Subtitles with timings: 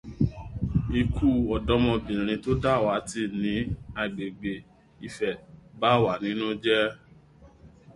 [1.01, 3.53] Ikú ọ̀dọ̀mọbìnrin tó dàwátì ní
[4.01, 4.53] agbègbè
[5.07, 5.33] Ifẹ̀
[5.79, 6.83] bà wá nínú jẹ́